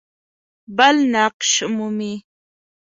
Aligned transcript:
بل 0.77 0.95
نقش 1.15 1.51
مومي. 1.75 2.13